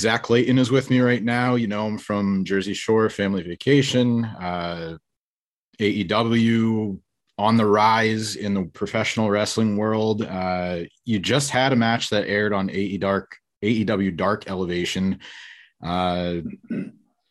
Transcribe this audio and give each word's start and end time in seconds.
Zach 0.00 0.22
Clayton 0.22 0.58
is 0.58 0.70
with 0.70 0.88
me 0.88 1.00
right 1.00 1.22
now. 1.22 1.56
You 1.56 1.66
know 1.66 1.86
him 1.86 1.98
from 1.98 2.44
Jersey 2.44 2.72
Shore, 2.72 3.10
Family 3.10 3.42
Vacation, 3.42 4.24
uh, 4.24 4.96
AEW, 5.78 6.98
on 7.36 7.56
the 7.56 7.66
rise 7.66 8.36
in 8.36 8.54
the 8.54 8.64
professional 8.64 9.30
wrestling 9.30 9.76
world. 9.76 10.22
Uh, 10.22 10.80
you 11.04 11.18
just 11.18 11.50
had 11.50 11.72
a 11.72 11.76
match 11.76 12.08
that 12.10 12.26
aired 12.26 12.54
on 12.54 12.70
AE 12.70 12.96
Dark, 12.96 13.36
AEW 13.62 14.16
Dark 14.16 14.48
Elevation. 14.48 15.20
Uh, 15.82 16.36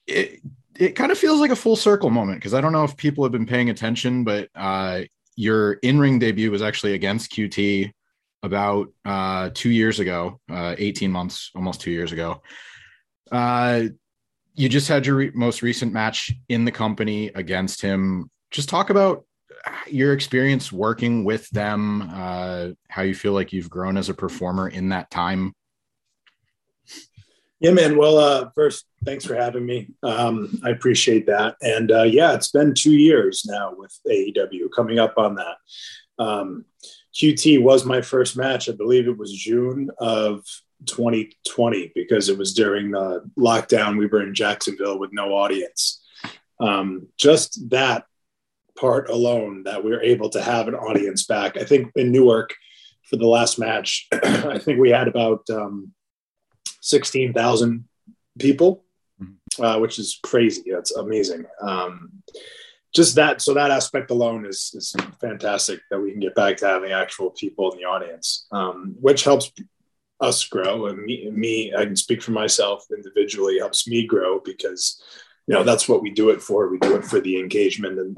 it 0.06 0.40
it 0.78 0.96
kind 0.96 1.12
of 1.12 1.18
feels 1.18 1.40
like 1.40 1.52
a 1.52 1.56
full 1.56 1.76
circle 1.76 2.12
moment 2.12 2.40
because 2.40 2.54
I 2.54 2.62
don't 2.62 2.72
know 2.72 2.84
if 2.84 2.96
people 2.96 3.24
have 3.24 3.32
been 3.32 3.46
paying 3.48 3.72
attention, 3.72 4.24
but 4.24 4.50
uh, 4.56 5.02
your 5.36 5.74
in 5.74 6.00
ring 6.00 6.20
debut 6.20 6.52
was 6.52 6.62
actually 6.62 6.94
against 6.94 7.32
QT 7.32 7.92
about 8.44 8.88
uh, 9.06 9.50
two 9.54 9.70
years 9.70 10.00
ago, 10.00 10.40
uh, 10.50 10.76
18 10.78 11.12
months, 11.12 11.52
almost 11.56 11.82
two 11.82 11.92
years 11.92 12.12
ago. 12.12 12.42
Uh, 13.32 13.84
you 14.56 14.70
just 14.70 14.88
had 14.88 15.06
your 15.06 15.16
re- 15.16 15.32
most 15.34 15.62
recent 15.62 15.94
match 15.94 16.32
in 16.50 16.66
the 16.66 16.72
company 16.72 17.28
against 17.36 17.82
him. 17.82 18.30
Just 18.52 18.70
talk 18.70 18.90
about 18.90 19.26
your 19.88 20.14
experience 20.14 20.72
working 20.72 21.24
with 21.24 21.50
them, 21.50 22.10
uh, 22.14 22.70
how 22.90 23.02
you 23.02 23.14
feel 23.14 23.34
like 23.34 23.54
you've 23.54 23.70
grown 23.70 23.98
as 23.98 24.10
a 24.10 24.14
performer 24.14 24.70
in 24.70 24.90
that 24.90 25.10
time. 25.12 25.54
Yeah, 27.60 27.72
man. 27.72 27.98
Well, 27.98 28.18
uh, 28.18 28.50
first, 28.56 28.86
thanks 29.04 29.26
for 29.26 29.36
having 29.36 29.66
me. 29.66 29.90
Um, 30.02 30.60
I 30.64 30.70
appreciate 30.70 31.26
that. 31.28 31.56
And 31.62 31.92
uh, 31.92 32.04
yeah, 32.04 32.34
it's 32.34 32.52
been 32.52 32.74
two 32.74 32.94
years 32.94 33.44
now 33.46 33.74
with 33.76 33.98
AEW 34.10 34.70
coming 34.74 34.98
up 34.98 35.16
on 35.18 35.36
that. 35.36 35.58
Um, 36.18 36.66
QT 37.20 37.62
was 37.62 37.86
my 37.86 38.02
first 38.02 38.38
match. 38.38 38.70
I 38.70 38.72
believe 38.72 39.08
it 39.08 39.18
was 39.18 39.34
June 39.34 39.90
of 40.00 40.46
2020 40.86 41.92
because 41.94 42.30
it 42.30 42.38
was 42.38 42.54
during 42.54 42.92
the 42.92 43.30
lockdown. 43.38 43.98
We 43.98 44.08
were 44.08 44.24
in 44.24 44.34
Jacksonville 44.34 44.98
with 44.98 45.12
no 45.12 45.34
audience. 45.34 46.02
Um, 46.62 47.08
just 47.18 47.70
that 47.72 48.06
part 48.80 49.10
alone 49.10 49.64
that 49.64 49.84
we 49.84 49.92
were 49.92 50.02
able 50.02 50.30
to 50.30 50.42
have 50.42 50.70
an 50.70 50.76
audience 50.76 51.26
back. 51.26 51.58
I 51.58 51.66
think 51.66 51.92
in 51.96 52.12
Newark 52.12 52.56
for 53.10 53.18
the 53.18 53.28
last 53.28 53.60
match, 53.60 54.08
I 54.14 54.58
think 54.58 54.80
we 54.80 54.90
had 54.90 55.10
about 55.10 55.50
um, 55.50 55.92
16,000 56.82 57.86
people, 58.40 58.86
mm-hmm. 59.22 59.62
uh, 59.62 59.80
which 59.80 60.00
is 60.00 60.20
crazy. 60.24 60.64
That's 60.72 60.96
amazing. 60.96 61.46
Um, 61.62 62.24
just 62.94 63.16
that, 63.16 63.42
so 63.42 63.54
that 63.54 63.72
aspect 63.72 64.10
alone 64.12 64.46
is, 64.46 64.72
is 64.74 64.96
fantastic 65.22 65.80
that 65.90 66.00
we 66.00 66.12
can 66.12 66.20
get 66.20 66.36
back 66.36 66.58
to 66.58 66.68
having 66.68 66.92
actual 66.92 67.30
people 67.32 67.72
in 67.72 67.78
the 67.78 67.86
audience, 67.86 68.48
um, 68.52 68.96
which 69.00 69.24
helps 69.24 69.52
us 70.22 70.44
grow. 70.46 70.88
And 70.88 71.04
me, 71.04 71.30
me, 71.32 71.74
I 71.76 71.86
can 71.86 71.96
speak 71.96 72.22
for 72.22 72.32
myself 72.32 72.86
individually, 72.96 73.60
helps 73.60 73.88
me 73.88 74.06
grow 74.06 74.40
because 74.40 75.02
you 75.48 75.56
know 75.56 75.64
that's 75.64 75.90
what 75.90 76.02
we 76.02 76.12
do 76.12 76.30
it 76.30 76.42
for. 76.42 76.70
We 76.70 76.80
do 76.80 76.96
it 76.96 77.06
for 77.06 77.20
the 77.20 77.40
engagement 77.40 78.00
and 78.00 78.18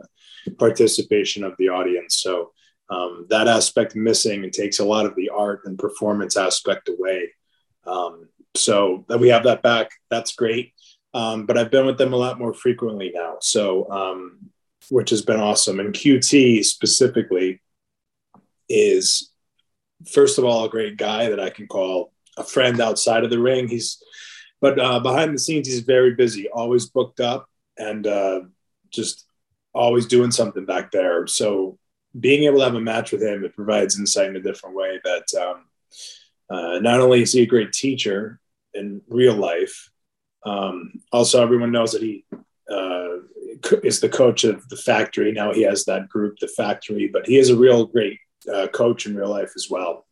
participation 0.57 1.43
of 1.43 1.55
the 1.57 1.69
audience. 1.69 2.17
So 2.17 2.51
um, 2.89 3.27
that 3.29 3.47
aspect 3.47 3.95
missing 3.95 4.43
and 4.43 4.51
takes 4.51 4.79
a 4.79 4.85
lot 4.85 5.05
of 5.05 5.15
the 5.15 5.29
art 5.29 5.61
and 5.65 5.77
performance 5.79 6.35
aspect 6.35 6.89
away. 6.89 7.31
Um, 7.85 8.27
so 8.55 9.05
that 9.07 9.19
we 9.19 9.29
have 9.29 9.43
that 9.43 9.63
back 9.63 9.91
that's 10.09 10.35
great. 10.35 10.73
Um, 11.13 11.45
but 11.45 11.57
i've 11.57 11.71
been 11.71 11.85
with 11.85 11.97
them 11.97 12.13
a 12.13 12.17
lot 12.17 12.39
more 12.39 12.53
frequently 12.53 13.11
now. 13.13 13.37
So 13.39 13.89
um, 13.89 14.51
which 14.91 15.09
has 15.09 15.21
been 15.21 15.39
awesome 15.39 15.79
and 15.79 15.93
qt 15.93 16.63
specifically 16.63 17.61
is 18.69 19.31
first 20.11 20.37
of 20.37 20.45
all 20.45 20.65
a 20.65 20.69
great 20.69 20.97
guy 20.97 21.29
that 21.29 21.39
i 21.39 21.49
can 21.49 21.67
call 21.67 22.11
a 22.37 22.43
friend 22.43 22.79
outside 22.79 23.23
of 23.23 23.29
the 23.29 23.39
ring 23.39 23.67
he's 23.67 24.01
but 24.61 24.79
uh, 24.79 24.99
behind 24.99 25.33
the 25.33 25.39
scenes, 25.39 25.67
he's 25.67 25.79
very 25.79 26.13
busy, 26.13 26.47
always 26.47 26.85
booked 26.85 27.19
up, 27.19 27.49
and 27.77 28.05
uh, 28.05 28.41
just 28.91 29.25
always 29.73 30.05
doing 30.05 30.29
something 30.29 30.65
back 30.65 30.91
there. 30.91 31.25
So 31.25 31.79
being 32.17 32.43
able 32.43 32.59
to 32.59 32.65
have 32.65 32.75
a 32.75 32.79
match 32.79 33.11
with 33.11 33.23
him, 33.23 33.43
it 33.43 33.55
provides 33.55 33.97
insight 33.97 34.29
in 34.29 34.35
a 34.35 34.41
different 34.41 34.75
way. 34.75 34.99
That 35.03 35.33
um, 35.41 35.65
uh, 36.49 36.79
not 36.79 36.99
only 36.99 37.23
is 37.23 37.33
he 37.33 37.41
a 37.41 37.47
great 37.47 37.73
teacher 37.73 38.39
in 38.75 39.01
real 39.07 39.35
life, 39.35 39.89
um, 40.45 40.93
also 41.11 41.41
everyone 41.41 41.71
knows 41.71 41.93
that 41.93 42.03
he 42.03 42.23
uh, 42.69 43.17
is 43.83 43.99
the 43.99 44.09
coach 44.09 44.43
of 44.43 44.67
the 44.69 44.77
factory. 44.77 45.31
Now 45.31 45.53
he 45.53 45.63
has 45.63 45.85
that 45.85 46.09
group, 46.09 46.37
the 46.39 46.47
factory, 46.47 47.07
but 47.11 47.27
he 47.27 47.37
is 47.37 47.49
a 47.49 47.57
real 47.57 47.85
great 47.85 48.19
uh, 48.53 48.67
coach 48.67 49.05
in 49.05 49.15
real 49.15 49.29
life 49.29 49.51
as 49.55 49.67
well. 49.69 50.05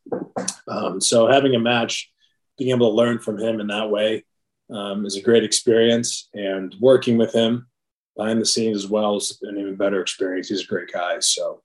Um, 0.67 1.01
so 1.01 1.27
having 1.27 1.55
a 1.55 1.59
match, 1.59 2.11
being 2.57 2.71
able 2.71 2.89
to 2.89 2.95
learn 2.95 3.19
from 3.19 3.37
him 3.39 3.59
in 3.59 3.67
that 3.67 3.89
way 3.89 4.23
um, 4.71 5.05
is 5.05 5.15
a 5.15 5.21
great 5.21 5.43
experience, 5.43 6.29
and 6.33 6.75
working 6.79 7.17
with 7.17 7.33
him 7.33 7.67
behind 8.15 8.41
the 8.41 8.45
scenes 8.45 8.77
as 8.77 8.87
well 8.87 9.17
is 9.17 9.39
an 9.41 9.57
even 9.57 9.75
better 9.75 10.01
experience. 10.01 10.49
He's 10.49 10.63
a 10.63 10.67
great 10.67 10.91
guy, 10.91 11.19
so 11.19 11.61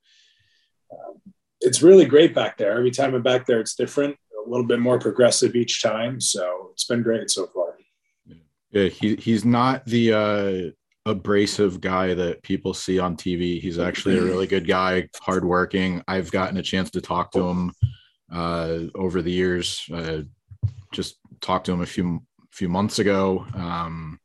um, 0.92 1.20
it's 1.60 1.82
really 1.82 2.04
great 2.04 2.34
back 2.34 2.56
there. 2.56 2.72
Every 2.72 2.90
time 2.90 3.14
I'm 3.14 3.22
back 3.22 3.46
there, 3.46 3.60
it's 3.60 3.74
different, 3.74 4.16
a 4.46 4.48
little 4.48 4.66
bit 4.66 4.78
more 4.78 4.98
progressive 4.98 5.56
each 5.56 5.82
time. 5.82 6.20
So 6.20 6.70
it's 6.72 6.84
been 6.84 7.02
great 7.02 7.30
so 7.30 7.46
far. 7.46 7.74
Yeah, 8.70 8.88
he 8.88 9.14
he's 9.16 9.44
not 9.44 9.86
the 9.86 10.12
uh, 10.12 10.70
abrasive 11.06 11.80
guy 11.80 12.14
that 12.14 12.42
people 12.42 12.72
see 12.72 12.98
on 12.98 13.16
TV. 13.16 13.60
He's 13.60 13.78
actually 13.78 14.18
a 14.18 14.22
really 14.22 14.46
good 14.46 14.66
guy, 14.66 15.08
hardworking. 15.20 16.02
I've 16.08 16.30
gotten 16.30 16.56
a 16.56 16.62
chance 16.62 16.90
to 16.92 17.00
talk 17.00 17.30
to 17.32 17.46
him 17.46 17.72
uh, 18.32 18.78
over 18.94 19.20
the 19.20 19.30
years. 19.30 19.84
Uh, 19.92 20.22
just 20.92 21.18
talked 21.40 21.66
to 21.66 21.72
him 21.72 21.82
a 21.82 21.86
few 21.86 22.22
few 22.52 22.68
months 22.68 23.00
ago. 23.00 23.44
Um, 23.54 24.20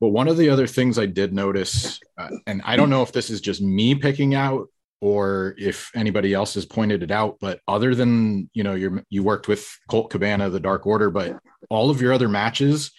but 0.00 0.08
one 0.08 0.28
of 0.28 0.36
the 0.36 0.48
other 0.48 0.66
things 0.66 0.98
I 0.98 1.06
did 1.06 1.32
notice, 1.32 1.98
uh, 2.18 2.28
and 2.46 2.62
I 2.64 2.76
don't 2.76 2.90
know 2.90 3.02
if 3.02 3.12
this 3.12 3.30
is 3.30 3.40
just 3.40 3.60
me 3.60 3.94
picking 3.94 4.34
out 4.34 4.68
or 5.00 5.54
if 5.58 5.90
anybody 5.94 6.34
else 6.34 6.54
has 6.54 6.66
pointed 6.66 7.02
it 7.02 7.10
out, 7.10 7.38
but 7.40 7.60
other 7.66 7.94
than 7.94 8.48
you 8.52 8.62
know 8.62 8.74
you 8.74 9.02
you 9.10 9.22
worked 9.22 9.48
with 9.48 9.66
Colt 9.88 10.10
Cabana, 10.10 10.50
the 10.50 10.60
Dark 10.60 10.86
Order, 10.86 11.10
but 11.10 11.38
all 11.68 11.90
of 11.90 12.00
your 12.00 12.12
other 12.12 12.28
matches 12.28 12.92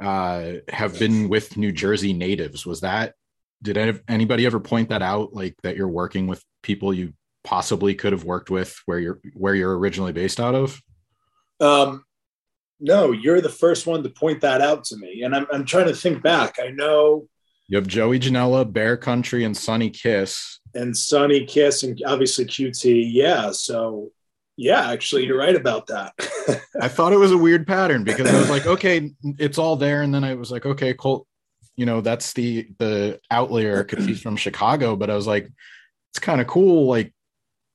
uh, 0.00 0.52
have 0.68 0.98
been 0.98 1.28
with 1.28 1.56
New 1.56 1.72
Jersey 1.72 2.12
natives. 2.12 2.66
Was 2.66 2.80
that 2.80 3.14
did 3.62 4.02
anybody 4.08 4.44
ever 4.44 4.60
point 4.60 4.90
that 4.90 5.02
out? 5.02 5.32
Like 5.32 5.56
that 5.62 5.76
you're 5.76 5.88
working 5.88 6.26
with 6.26 6.44
people 6.62 6.92
you 6.92 7.14
possibly 7.44 7.94
could 7.94 8.12
have 8.12 8.24
worked 8.24 8.50
with 8.50 8.76
where 8.86 8.98
you're 8.98 9.20
where 9.34 9.54
you're 9.54 9.78
originally 9.78 10.12
based 10.12 10.40
out 10.40 10.54
of? 10.54 10.80
Um, 11.60 12.04
no, 12.80 13.12
you're 13.12 13.40
the 13.40 13.48
first 13.48 13.86
one 13.86 14.02
to 14.02 14.10
point 14.10 14.40
that 14.42 14.60
out 14.60 14.84
to 14.84 14.96
me. 14.96 15.22
And 15.22 15.34
I'm, 15.34 15.46
I'm 15.52 15.64
trying 15.64 15.86
to 15.86 15.94
think 15.94 16.22
back. 16.22 16.56
I 16.62 16.68
know 16.68 17.28
you 17.68 17.78
have 17.78 17.86
Joey 17.86 18.20
Janela, 18.20 18.70
Bear 18.70 18.96
Country, 18.96 19.44
and 19.44 19.56
Sonny 19.56 19.88
Kiss. 19.88 20.60
And 20.74 20.94
Sonny 20.96 21.46
Kiss, 21.46 21.82
and 21.82 21.98
obviously 22.06 22.44
QT. 22.44 23.08
Yeah. 23.10 23.52
So, 23.52 24.10
yeah, 24.56 24.90
actually, 24.90 25.26
you're 25.26 25.38
right 25.38 25.56
about 25.56 25.86
that. 25.88 26.12
I 26.80 26.88
thought 26.88 27.12
it 27.12 27.18
was 27.18 27.32
a 27.32 27.38
weird 27.38 27.66
pattern 27.66 28.04
because 28.04 28.30
I 28.30 28.38
was 28.38 28.50
like, 28.50 28.66
okay, 28.66 29.10
it's 29.38 29.58
all 29.58 29.76
there. 29.76 30.02
And 30.02 30.14
then 30.14 30.24
I 30.24 30.34
was 30.34 30.50
like, 30.50 30.64
okay, 30.64 30.94
Colt, 30.94 31.26
you 31.76 31.86
know, 31.86 32.00
that's 32.00 32.32
the 32.34 32.68
the 32.78 33.20
outlier 33.30 33.82
because 33.82 34.04
he's 34.04 34.20
from 34.22 34.36
Chicago. 34.36 34.94
But 34.94 35.10
I 35.10 35.16
was 35.16 35.26
like, 35.26 35.48
it's 36.12 36.20
kind 36.20 36.40
of 36.40 36.46
cool. 36.46 36.86
Like, 36.86 37.12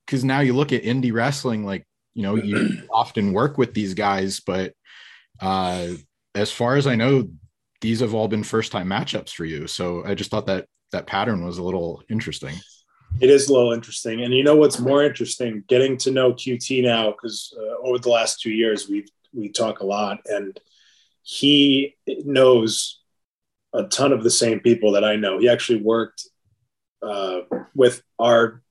because 0.06 0.24
now 0.24 0.40
you 0.40 0.54
look 0.54 0.72
at 0.72 0.82
indie 0.82 1.12
wrestling, 1.12 1.66
like, 1.66 1.86
you 2.14 2.22
know, 2.22 2.36
you 2.36 2.82
often 2.92 3.32
work 3.32 3.58
with 3.58 3.74
these 3.74 3.94
guys, 3.94 4.40
but 4.40 4.72
uh, 5.40 5.88
as 6.34 6.50
far 6.50 6.76
as 6.76 6.86
I 6.86 6.94
know, 6.94 7.28
these 7.82 8.00
have 8.00 8.14
all 8.14 8.28
been 8.28 8.42
first 8.42 8.72
time 8.72 8.88
matchups 8.88 9.30
for 9.30 9.44
you. 9.44 9.66
So 9.66 10.04
I 10.04 10.14
just 10.14 10.30
thought 10.30 10.46
that 10.46 10.66
that 10.92 11.06
pattern 11.06 11.44
was 11.44 11.58
a 11.58 11.62
little 11.62 12.02
interesting. 12.08 12.54
It 13.20 13.30
is 13.30 13.48
a 13.48 13.52
little 13.52 13.72
interesting. 13.72 14.22
And 14.22 14.34
you 14.34 14.44
know 14.44 14.56
what's 14.56 14.78
more 14.78 15.02
interesting? 15.02 15.64
Getting 15.68 15.96
to 15.98 16.10
know 16.10 16.32
QT 16.32 16.82
now, 16.82 17.10
because 17.10 17.54
uh, 17.58 17.86
over 17.86 17.98
the 17.98 18.08
last 18.08 18.40
two 18.40 18.50
years, 18.50 18.88
we 18.88 19.06
we 19.32 19.48
talk 19.48 19.80
a 19.80 19.86
lot, 19.86 20.20
and 20.26 20.58
he 21.22 21.96
knows 22.06 23.00
a 23.72 23.84
ton 23.84 24.12
of 24.12 24.24
the 24.24 24.30
same 24.30 24.60
people 24.60 24.92
that 24.92 25.04
I 25.04 25.16
know. 25.16 25.38
He 25.38 25.48
actually 25.48 25.82
worked 25.82 26.26
uh, 27.02 27.40
with 27.74 28.02
our 28.18 28.62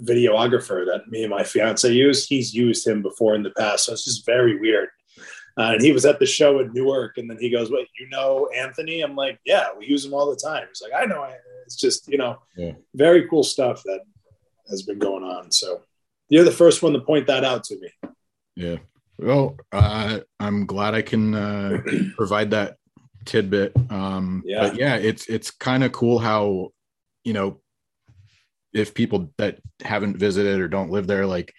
videographer 0.00 0.86
that 0.86 1.08
me 1.08 1.22
and 1.22 1.30
my 1.30 1.44
fiance 1.44 1.90
use. 1.90 2.26
He's 2.26 2.54
used 2.54 2.86
him 2.86 3.02
before 3.02 3.34
in 3.34 3.42
the 3.42 3.50
past. 3.50 3.86
So 3.86 3.92
it's 3.92 4.04
just 4.04 4.24
very 4.24 4.58
weird 4.58 4.88
uh, 5.58 5.72
and 5.74 5.82
he 5.82 5.92
was 5.92 6.06
at 6.06 6.18
the 6.18 6.26
show 6.26 6.60
in 6.60 6.72
Newark, 6.72 7.18
and 7.18 7.28
then 7.28 7.38
he 7.38 7.50
goes, 7.50 7.70
"Wait, 7.70 7.88
you 7.98 8.08
know 8.08 8.48
Anthony?" 8.56 9.02
I'm 9.02 9.14
like, 9.14 9.38
"Yeah, 9.44 9.68
we 9.76 9.86
use 9.86 10.04
him 10.04 10.14
all 10.14 10.30
the 10.30 10.36
time." 10.36 10.66
He's 10.68 10.82
like, 10.82 10.92
"I 10.98 11.04
know." 11.04 11.22
It's 11.64 11.76
just 11.76 12.08
you 12.08 12.18
know, 12.18 12.38
yeah. 12.56 12.72
very 12.94 13.28
cool 13.28 13.42
stuff 13.42 13.82
that 13.84 14.00
has 14.68 14.82
been 14.82 14.98
going 14.98 15.24
on. 15.24 15.50
So 15.50 15.82
you're 16.28 16.44
the 16.44 16.50
first 16.50 16.82
one 16.82 16.92
to 16.92 17.00
point 17.00 17.26
that 17.26 17.44
out 17.44 17.64
to 17.64 17.78
me. 17.78 17.88
Yeah. 18.56 18.76
Well, 19.18 19.56
uh, 19.70 20.20
I'm 20.40 20.66
glad 20.66 20.94
I 20.94 21.02
can 21.02 21.34
uh, 21.34 21.82
provide 22.16 22.50
that 22.50 22.76
tidbit. 23.24 23.72
Um, 23.90 24.42
yeah. 24.44 24.68
But 24.68 24.76
yeah, 24.76 24.96
it's 24.96 25.26
it's 25.26 25.50
kind 25.50 25.84
of 25.84 25.92
cool 25.92 26.18
how 26.18 26.70
you 27.24 27.32
know 27.32 27.60
if 28.72 28.94
people 28.94 29.30
that 29.38 29.58
haven't 29.82 30.16
visited 30.16 30.60
or 30.60 30.68
don't 30.68 30.90
live 30.90 31.06
there, 31.06 31.26
like 31.26 31.52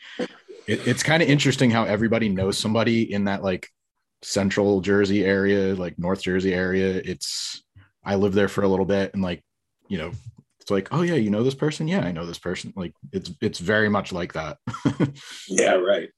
it, 0.67 0.87
it's 0.87 1.03
kind 1.03 1.21
of 1.21 1.29
interesting 1.29 1.69
how 1.69 1.83
everybody 1.83 2.29
knows 2.29 2.57
somebody 2.57 3.13
in 3.13 3.25
that 3.25 3.43
like 3.43 3.69
central 4.23 4.81
Jersey 4.81 5.23
area, 5.23 5.75
like 5.75 5.99
North 5.99 6.21
Jersey 6.21 6.53
area. 6.53 7.01
It's 7.03 7.63
I 8.03 8.15
lived 8.15 8.35
there 8.35 8.47
for 8.47 8.63
a 8.63 8.67
little 8.67 8.85
bit 8.85 9.13
and 9.13 9.21
like, 9.21 9.43
you 9.93 9.99
know, 9.99 10.11
it's 10.59 10.71
like, 10.71 10.87
oh 10.91 11.03
yeah, 11.03 11.13
you 11.13 11.29
know 11.29 11.43
this 11.43 11.53
person? 11.53 11.87
Yeah, 11.87 11.99
I 11.99 12.11
know 12.11 12.25
this 12.25 12.39
person. 12.39 12.73
Like 12.75 12.95
it's 13.11 13.29
it's 13.41 13.59
very 13.59 13.89
much 13.89 14.11
like 14.11 14.33
that. 14.33 14.57
yeah, 15.47 15.73
right. 15.73 16.09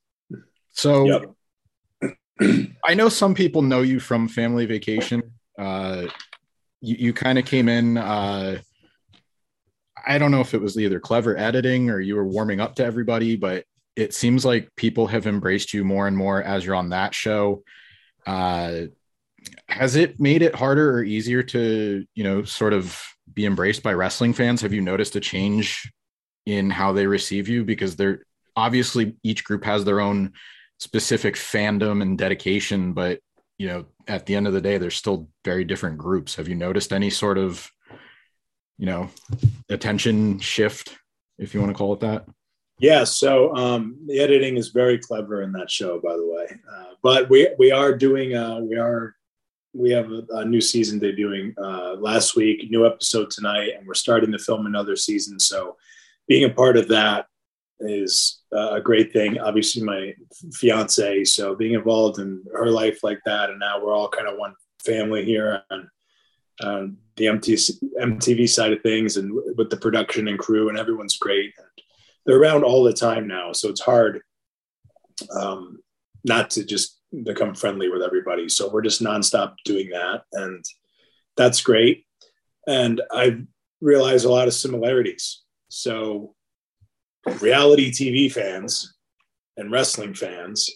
So 0.72 1.04
yep. 1.04 2.72
I 2.86 2.94
know 2.94 3.10
some 3.10 3.36
people 3.36 3.62
know 3.64 3.82
you 3.82 4.00
from 4.00 4.30
family 4.30 4.66
vacation. 4.66 5.34
Uh 5.60 6.04
you, 6.80 6.96
you 7.00 7.14
kind 7.14 7.38
of 7.38 7.44
came 7.46 7.68
in 7.68 7.98
uh 7.98 8.60
I 10.08 10.18
don't 10.18 10.32
know 10.32 10.40
if 10.40 10.54
it 10.54 10.62
was 10.62 10.78
either 10.78 11.02
clever 11.02 11.36
editing 11.38 11.90
or 11.90 12.00
you 12.00 12.16
were 12.16 12.26
warming 12.26 12.62
up 12.62 12.76
to 12.76 12.86
everybody, 12.86 13.36
but 13.36 13.66
it 13.98 14.14
seems 14.14 14.46
like 14.46 14.74
people 14.78 15.08
have 15.08 15.28
embraced 15.28 15.74
you 15.74 15.84
more 15.84 16.08
and 16.08 16.16
more 16.16 16.42
as 16.42 16.66
you're 16.66 16.76
on 16.76 16.92
that 16.92 17.14
show. 17.14 17.64
Uh, 18.26 18.84
has 19.68 19.96
it 19.98 20.20
made 20.20 20.42
it 20.42 20.56
harder 20.56 20.98
or 20.98 21.04
easier 21.04 21.44
to, 21.44 22.06
you 22.14 22.24
know, 22.24 22.44
sort 22.44 22.72
of 22.72 23.15
be 23.36 23.46
embraced 23.46 23.84
by 23.84 23.94
wrestling 23.94 24.34
fans? 24.34 24.62
Have 24.62 24.74
you 24.74 24.82
noticed 24.82 25.16
a 25.16 25.20
change 25.20 25.92
in 26.46 26.70
how 26.70 26.94
they 26.94 27.06
receive 27.06 27.48
you? 27.48 27.64
Because 27.64 27.96
they're 27.96 28.24
obviously 28.56 29.16
each 29.24 29.44
group 29.44 29.64
has 29.66 29.84
their 29.84 30.00
own 30.00 30.34
specific 30.80 31.36
fandom 31.36 32.02
and 32.02 32.18
dedication, 32.18 32.94
but 32.94 33.20
you 33.58 33.68
know, 33.68 33.86
at 34.08 34.26
the 34.26 34.36
end 34.36 34.48
of 34.48 34.54
the 34.54 34.62
day, 34.62 34.78
they're 34.78 34.92
still 34.92 35.30
very 35.44 35.64
different 35.64 35.98
groups. 35.98 36.36
Have 36.36 36.48
you 36.48 36.56
noticed 36.56 36.92
any 36.92 37.10
sort 37.10 37.38
of, 37.38 37.70
you 38.78 38.86
know, 38.86 39.10
attention 39.70 40.40
shift, 40.40 40.98
if 41.38 41.54
you 41.54 41.62
want 41.62 41.72
to 41.72 41.78
call 41.78 41.94
it 41.94 42.02
that? 42.02 42.26
Yeah, 42.80 43.06
so 43.06 43.56
um, 43.56 43.98
the 44.06 44.20
editing 44.20 44.58
is 44.58 44.70
very 44.70 44.98
clever 44.98 45.42
in 45.42 45.54
that 45.54 45.72
show, 45.72 46.00
by 46.02 46.16
the 46.18 46.28
way. 46.28 46.48
Uh, 46.70 46.94
but 47.02 47.30
we 47.30 47.50
we 47.58 47.72
are 47.72 47.96
doing 47.96 48.36
uh, 48.36 48.60
we 48.60 48.76
are 48.76 49.15
we 49.76 49.92
have 49.92 50.10
a, 50.12 50.24
a 50.32 50.46
new 50.46 50.62
season 50.62 51.00
debuting 51.00 51.54
uh, 51.58 51.96
last 51.96 52.36
week, 52.36 52.70
new 52.70 52.86
episode 52.86 53.30
tonight, 53.30 53.72
and 53.78 53.86
we're 53.86 53.94
starting 53.94 54.32
to 54.32 54.40
film 54.40 54.66
another 54.66 54.96
season. 54.96 55.40
So 55.40 55.76
being 56.28 56.46
a 56.46 56.54
part 56.54 56.78
of 56.78 56.88
that 56.88 57.28
is 57.80 58.42
uh, 58.56 58.76
a 58.76 58.82
great 58.82 59.12
thing. 59.12 59.38
Obviously, 59.38 59.84
my 59.84 60.14
fiance, 60.54 61.26
so 61.26 61.56
being 61.56 61.74
involved 61.74 62.20
in 62.20 62.42
her 62.54 62.68
life 62.68 63.04
like 63.04 63.20
that, 63.26 63.50
and 63.50 63.60
now 63.60 63.84
we're 63.84 63.94
all 63.94 64.08
kind 64.08 64.28
of 64.28 64.38
one 64.38 64.54
family 64.84 65.26
here 65.26 65.62
on, 65.70 65.90
on 66.64 66.98
the 67.18 67.26
MTV 67.26 68.50
side 68.50 68.72
of 68.72 68.82
things, 68.82 69.18
and 69.18 69.34
with 69.58 69.70
the 69.70 69.78
production 69.78 70.30
and 70.30 70.40
crew, 70.40 70.70
and 70.70 70.78
everyone's 70.78 71.18
great. 71.18 71.54
They're 72.26 72.40
around 72.40 72.64
all 72.64 72.84
the 72.84 72.94
time 72.94 73.28
now, 73.28 73.52
so 73.52 73.70
it's 73.70 73.82
hard 73.82 74.22
um, 75.38 75.80
not 76.24 76.50
to 76.52 76.64
just 76.64 77.00
become 77.24 77.56
friendly 77.56 77.90
with 77.90 78.02
everybody. 78.02 78.50
So 78.50 78.70
we're 78.70 78.82
just 78.82 79.04
nonstop 79.04 79.56
doing 79.64 79.90
that, 79.90 80.24
and 80.34 80.64
that's 81.38 81.62
great. 81.62 82.06
And 82.68 83.02
I 83.12 83.42
realize 83.82 84.24
a 84.24 84.32
lot 84.32 84.48
of 84.48 84.54
similarities. 84.54 85.44
So 85.70 86.36
reality 87.42 87.92
TV 87.92 88.32
fans 88.32 88.96
and 89.58 89.72
wrestling 89.72 90.14
fans 90.14 90.70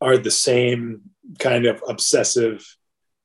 are 0.00 0.18
the 0.18 0.30
same 0.30 1.02
kind 1.38 1.66
of 1.66 1.82
obsessive 1.88 2.64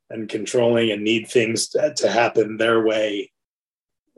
and 0.09 0.29
controlling 0.29 0.91
and 0.91 1.03
need 1.03 1.27
things 1.27 1.69
to, 1.69 1.93
to 1.95 2.09
happen 2.09 2.57
their 2.57 2.83
way 2.83 3.31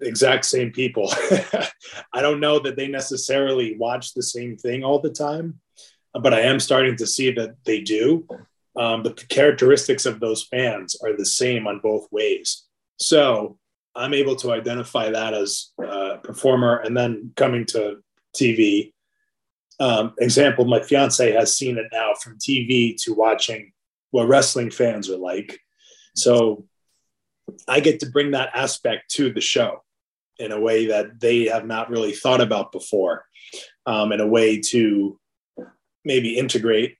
exact 0.01 0.45
same 0.45 0.71
people. 0.71 1.11
I 2.13 2.21
don't 2.21 2.39
know 2.39 2.59
that 2.59 2.75
they 2.75 2.87
necessarily 2.87 3.77
watch 3.77 4.13
the 4.13 4.23
same 4.23 4.57
thing 4.57 4.83
all 4.83 4.99
the 4.99 5.11
time, 5.11 5.59
but 6.13 6.33
I 6.33 6.41
am 6.41 6.59
starting 6.59 6.95
to 6.97 7.07
see 7.07 7.31
that 7.31 7.55
they 7.65 7.81
do. 7.81 8.27
Um, 8.75 9.03
but 9.03 9.17
the 9.17 9.25
characteristics 9.25 10.05
of 10.05 10.19
those 10.19 10.43
fans 10.43 10.95
are 11.03 11.15
the 11.15 11.25
same 11.25 11.67
on 11.67 11.79
both 11.79 12.07
ways. 12.11 12.63
So 12.99 13.57
I'm 13.95 14.13
able 14.13 14.35
to 14.37 14.51
identify 14.51 15.09
that 15.09 15.33
as 15.33 15.71
a 15.83 16.17
performer 16.23 16.77
and 16.77 16.95
then 16.95 17.33
coming 17.35 17.65
to 17.67 17.97
TV. 18.35 18.93
Um, 19.79 20.13
example, 20.19 20.65
my 20.65 20.81
fiance 20.81 21.31
has 21.31 21.55
seen 21.55 21.77
it 21.77 21.87
now 21.91 22.13
from 22.13 22.37
TV 22.37 22.95
to 23.03 23.13
watching 23.13 23.73
what 24.11 24.27
wrestling 24.27 24.71
fans 24.71 25.09
are 25.09 25.17
like. 25.17 25.59
So 26.15 26.65
I 27.67 27.79
get 27.79 27.99
to 28.01 28.09
bring 28.09 28.31
that 28.31 28.51
aspect 28.53 29.11
to 29.11 29.33
the 29.33 29.41
show 29.41 29.83
in 30.37 30.51
a 30.51 30.59
way 30.59 30.87
that 30.87 31.19
they 31.19 31.45
have 31.45 31.65
not 31.65 31.89
really 31.89 32.13
thought 32.13 32.41
about 32.41 32.71
before, 32.71 33.25
um, 33.85 34.11
in 34.11 34.21
a 34.21 34.27
way 34.27 34.59
to 34.59 35.19
maybe 36.05 36.37
integrate 36.37 36.97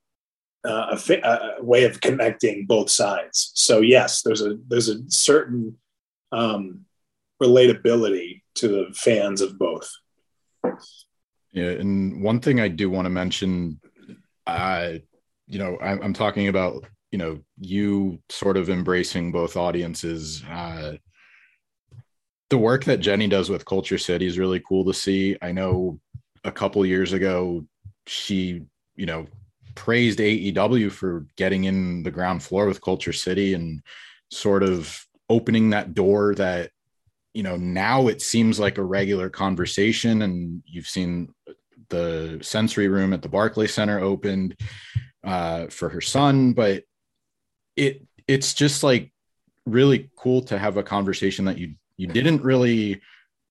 uh, 0.65 0.97
a, 1.09 1.15
a, 1.17 1.63
way 1.63 1.83
of 1.85 2.01
connecting 2.01 2.65
both 2.65 2.89
sides. 2.89 3.51
So 3.55 3.81
yes, 3.81 4.21
there's 4.21 4.41
a 4.41 4.57
there's 4.67 4.89
a 4.89 4.99
certain 5.09 5.77
um, 6.31 6.85
relatability 7.41 8.41
to 8.55 8.67
the 8.67 8.93
fans 8.93 9.41
of 9.41 9.57
both. 9.57 9.89
Yeah, 11.51 11.71
and 11.71 12.23
one 12.23 12.39
thing 12.39 12.59
I 12.59 12.67
do 12.67 12.89
want 12.89 13.05
to 13.05 13.09
mention, 13.09 13.79
uh, 14.47 14.93
you 15.47 15.59
know, 15.59 15.77
I'm, 15.81 16.01
I'm 16.01 16.13
talking 16.13 16.47
about 16.47 16.85
you 17.11 17.17
know 17.17 17.39
you 17.59 18.19
sort 18.29 18.57
of 18.57 18.69
embracing 18.69 19.31
both 19.31 19.57
audiences. 19.57 20.43
Uh, 20.49 20.93
the 22.51 22.57
work 22.57 22.83
that 22.83 22.99
Jenny 22.99 23.27
does 23.27 23.49
with 23.49 23.65
KultureCity 23.65 24.23
is 24.23 24.37
really 24.37 24.61
cool 24.67 24.85
to 24.85 24.93
see. 24.93 25.37
I 25.41 25.53
know 25.53 25.99
a 26.43 26.51
couple 26.51 26.85
years 26.85 27.13
ago, 27.13 27.65
she, 28.07 28.63
you 28.95 29.05
know, 29.05 29.27
praised 29.75 30.19
AEW 30.19 30.91
for 30.91 31.25
getting 31.37 31.65
in 31.65 32.03
the 32.03 32.11
ground 32.11 32.43
floor 32.43 32.65
with 32.65 32.81
KultureCity 32.81 33.55
and 33.55 33.81
sort 34.29 34.63
of 34.63 35.05
opening 35.29 35.69
that 35.69 35.93
door 35.93 36.35
that, 36.35 36.71
you 37.33 37.43
know, 37.43 37.55
now 37.55 38.07
it 38.07 38.21
seems 38.21 38.59
like 38.59 38.77
a 38.77 38.83
regular 38.83 39.29
conversation. 39.29 40.21
And 40.21 40.61
you've 40.65 40.87
seen 40.87 41.33
the 41.89 42.39
sensory 42.41 42.87
room 42.87 43.13
at 43.13 43.21
the 43.21 43.29
Barclay 43.29 43.67
Center 43.67 43.99
opened 43.99 44.55
uh, 45.23 45.67
for 45.67 45.89
her 45.89 46.01
son, 46.01 46.53
but 46.53 46.83
it 47.75 48.05
it's 48.27 48.53
just 48.53 48.83
like 48.83 49.11
really 49.65 50.09
cool 50.17 50.41
to 50.41 50.57
have 50.57 50.77
a 50.77 50.83
conversation 50.83 51.45
that 51.45 51.57
you 51.57 51.75
you 51.97 52.07
didn't 52.07 52.41
really 52.41 53.01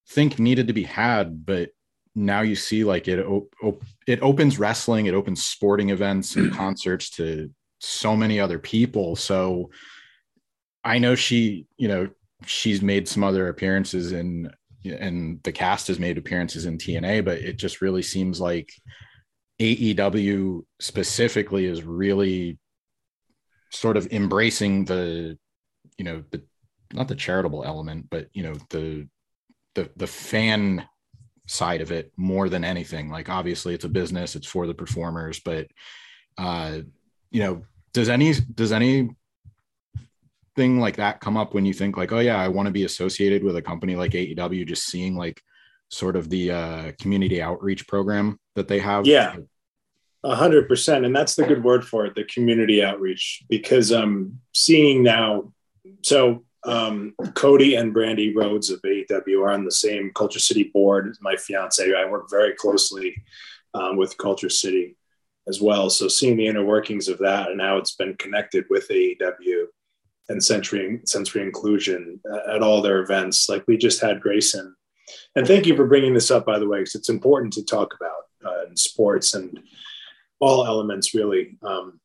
think 0.08 0.38
needed 0.38 0.66
to 0.66 0.72
be 0.72 0.82
had, 0.82 1.46
but 1.46 1.70
now 2.14 2.40
you 2.40 2.56
see 2.56 2.84
like 2.84 3.08
it 3.08 3.24
op- 3.24 3.54
op- 3.62 3.84
it 4.06 4.20
opens 4.20 4.58
wrestling, 4.58 5.06
it 5.06 5.14
opens 5.14 5.44
sporting 5.44 5.90
events 5.90 6.36
and 6.36 6.52
concerts 6.56 7.10
to 7.10 7.50
so 7.78 8.16
many 8.16 8.40
other 8.40 8.58
people. 8.58 9.16
So 9.16 9.70
I 10.84 10.98
know 10.98 11.14
she, 11.14 11.66
you 11.76 11.88
know, 11.88 12.08
she's 12.46 12.82
made 12.82 13.08
some 13.08 13.24
other 13.24 13.48
appearances 13.48 14.12
in 14.12 14.50
and 14.84 15.42
the 15.42 15.52
cast 15.52 15.88
has 15.88 15.98
made 15.98 16.16
appearances 16.16 16.64
in 16.64 16.78
TNA, 16.78 17.24
but 17.24 17.38
it 17.38 17.58
just 17.58 17.82
really 17.82 18.02
seems 18.02 18.40
like 18.40 18.72
AEW 19.60 20.64
specifically 20.80 21.66
is 21.66 21.82
really 21.82 22.58
sort 23.72 23.96
of 23.96 24.10
embracing 24.10 24.84
the 24.86 25.38
you 25.98 26.04
know 26.04 26.24
the 26.30 26.42
not 26.92 27.08
the 27.08 27.14
charitable 27.14 27.62
element, 27.64 28.06
but 28.10 28.28
you 28.32 28.42
know 28.42 28.54
the 28.70 29.06
the 29.74 29.90
the 29.96 30.06
fan 30.06 30.86
side 31.50 31.80
of 31.80 31.90
it 31.90 32.12
more 32.16 32.48
than 32.48 32.64
anything. 32.64 33.10
Like 33.10 33.28
obviously 33.28 33.74
it's 33.74 33.84
a 33.84 33.88
business, 33.88 34.36
it's 34.36 34.46
for 34.46 34.66
the 34.66 34.74
performers, 34.74 35.40
but 35.40 35.66
uh, 36.38 36.78
you 37.30 37.40
know, 37.42 37.62
does 37.92 38.08
any 38.08 38.32
does 38.54 38.70
any 38.70 39.10
thing 40.54 40.78
like 40.78 40.96
that 40.96 41.20
come 41.20 41.36
up 41.36 41.52
when 41.52 41.64
you 41.64 41.72
think 41.72 41.96
like, 41.96 42.12
oh 42.12 42.20
yeah, 42.20 42.40
I 42.40 42.48
want 42.48 42.66
to 42.66 42.72
be 42.72 42.84
associated 42.84 43.42
with 43.42 43.56
a 43.56 43.62
company 43.62 43.96
like 43.96 44.12
AEW, 44.12 44.66
just 44.66 44.86
seeing 44.86 45.16
like 45.16 45.42
sort 45.88 46.14
of 46.14 46.30
the 46.30 46.52
uh, 46.52 46.92
community 47.00 47.42
outreach 47.42 47.88
program 47.88 48.38
that 48.54 48.68
they 48.68 48.78
have? 48.78 49.06
Yeah. 49.06 49.36
A 50.22 50.34
hundred 50.36 50.68
percent. 50.68 51.04
And 51.04 51.16
that's 51.16 51.34
the 51.34 51.44
good 51.44 51.64
word 51.64 51.84
for 51.84 52.06
it, 52.06 52.14
the 52.14 52.24
community 52.24 52.84
outreach, 52.84 53.42
because 53.48 53.90
I'm 53.90 54.02
um, 54.02 54.40
seeing 54.54 55.02
now, 55.02 55.52
so 56.02 56.44
um, 56.64 57.14
Cody 57.34 57.76
and 57.76 57.94
Brandi 57.94 58.34
Rhodes 58.34 58.70
of 58.70 58.82
AEW 58.82 59.42
are 59.42 59.50
on 59.50 59.64
the 59.64 59.72
same 59.72 60.10
KultureCity 60.14 60.72
board 60.72 61.08
as 61.08 61.18
my 61.20 61.36
fiance. 61.36 61.94
I 61.94 62.08
work 62.08 62.28
very 62.30 62.54
closely 62.54 63.16
um, 63.74 63.96
with 63.96 64.16
KultureCity 64.18 64.94
as 65.48 65.60
well. 65.60 65.88
So 65.90 66.08
seeing 66.08 66.36
the 66.36 66.46
inner 66.46 66.64
workings 66.64 67.08
of 67.08 67.18
that 67.18 67.50
and 67.50 67.60
how 67.60 67.78
it's 67.78 67.94
been 67.94 68.14
connected 68.16 68.66
with 68.68 68.88
AEW 68.88 69.66
and 70.28 70.42
sensory, 70.42 71.00
sensory 71.04 71.42
inclusion 71.42 72.20
at 72.48 72.62
all 72.62 72.82
their 72.82 73.00
events, 73.00 73.48
like 73.48 73.64
we 73.66 73.76
just 73.76 74.00
had 74.00 74.20
Greyson. 74.20 74.72
And 75.34 75.46
thank 75.46 75.66
you 75.66 75.74
for 75.74 75.86
bringing 75.86 76.14
this 76.14 76.30
up, 76.30 76.46
by 76.46 76.58
the 76.58 76.68
way, 76.68 76.80
because 76.80 76.94
it's 76.94 77.08
important 77.08 77.52
to 77.54 77.64
talk 77.64 77.94
about 77.94 78.52
uh, 78.52 78.66
in 78.68 78.76
sports 78.76 79.34
and 79.34 79.58
all 80.38 80.66
elements, 80.66 81.14
really. 81.14 81.58
Um, 81.62 82.00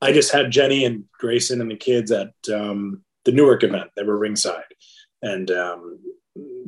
I 0.00 0.12
just 0.12 0.32
had 0.32 0.50
Jenny 0.50 0.86
and 0.86 1.04
Greyson 1.22 1.60
and 1.60 1.70
the 1.70 1.76
kids 1.76 2.10
at 2.10 2.32
um, 2.52 3.04
the 3.30 3.36
Newark 3.36 3.62
event. 3.62 3.90
They 3.96 4.02
were 4.02 4.18
ringside, 4.18 4.64
and 5.22 5.50
um, 5.50 6.00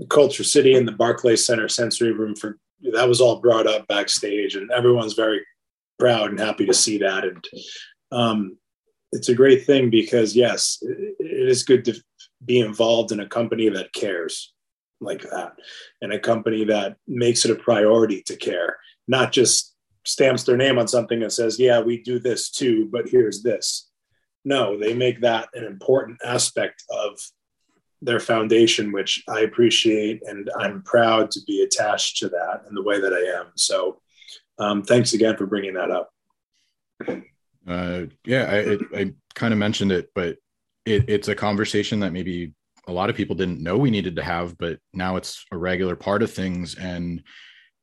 KultureCity 0.04 0.76
and 0.76 0.86
the 0.86 0.92
Barclay 0.92 1.36
Center 1.36 1.68
sensory 1.68 2.12
room 2.12 2.36
for 2.36 2.58
that 2.92 3.08
was 3.08 3.20
all 3.20 3.40
brought 3.40 3.66
up 3.66 3.86
backstage, 3.88 4.54
and 4.54 4.70
everyone's 4.70 5.14
very 5.14 5.40
proud 5.98 6.30
and 6.30 6.40
happy 6.40 6.66
to 6.66 6.74
see 6.74 6.98
that. 6.98 7.24
And 7.24 7.44
um, 8.10 8.58
it's 9.12 9.28
a 9.28 9.34
great 9.34 9.66
thing 9.66 9.90
because 9.90 10.34
yes, 10.34 10.78
it, 10.82 11.14
it 11.18 11.48
is 11.48 11.62
good 11.62 11.84
to 11.86 11.94
be 12.44 12.60
involved 12.60 13.12
in 13.12 13.20
a 13.20 13.28
company 13.28 13.68
that 13.68 13.92
cares 13.92 14.52
like 15.00 15.22
that 15.22 15.52
and 16.00 16.12
a 16.12 16.18
company 16.18 16.64
that 16.64 16.96
makes 17.06 17.44
it 17.44 17.50
a 17.50 17.56
priority 17.56 18.22
to 18.22 18.36
care, 18.36 18.76
not 19.08 19.32
just 19.32 19.74
stamps 20.04 20.44
their 20.44 20.56
name 20.56 20.78
on 20.78 20.88
something 20.88 21.22
and 21.22 21.32
says, 21.32 21.58
yeah, 21.58 21.80
we 21.80 22.02
do 22.02 22.18
this 22.18 22.50
too, 22.50 22.88
but 22.90 23.08
here's 23.08 23.42
this. 23.42 23.90
No, 24.44 24.78
they 24.78 24.94
make 24.94 25.20
that 25.20 25.48
an 25.54 25.64
important 25.64 26.18
aspect 26.24 26.82
of 26.90 27.18
their 28.00 28.18
foundation, 28.18 28.90
which 28.90 29.22
I 29.28 29.40
appreciate, 29.40 30.22
and 30.26 30.50
I'm 30.58 30.82
proud 30.82 31.30
to 31.30 31.40
be 31.46 31.62
attached 31.62 32.18
to 32.18 32.28
that 32.30 32.62
in 32.68 32.74
the 32.74 32.82
way 32.82 33.00
that 33.00 33.12
I 33.12 33.40
am. 33.40 33.52
So, 33.54 34.00
um, 34.58 34.82
thanks 34.82 35.12
again 35.12 35.36
for 35.36 35.46
bringing 35.46 35.74
that 35.74 35.90
up. 35.90 36.10
Uh, 37.66 38.06
yeah, 38.24 38.76
I, 38.94 38.98
I 38.98 39.12
kind 39.34 39.52
of 39.52 39.58
mentioned 39.58 39.92
it, 39.92 40.10
but 40.14 40.36
it, 40.84 41.08
it's 41.08 41.28
a 41.28 41.34
conversation 41.34 42.00
that 42.00 42.12
maybe 42.12 42.52
a 42.88 42.92
lot 42.92 43.10
of 43.10 43.16
people 43.16 43.36
didn't 43.36 43.62
know 43.62 43.78
we 43.78 43.90
needed 43.90 44.16
to 44.16 44.22
have, 44.22 44.58
but 44.58 44.78
now 44.92 45.16
it's 45.16 45.44
a 45.52 45.56
regular 45.56 45.94
part 45.94 46.22
of 46.22 46.32
things. 46.32 46.74
And 46.74 47.22